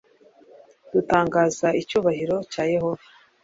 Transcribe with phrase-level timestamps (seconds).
[0.93, 3.05] dutangaza icyubahiro cya yehova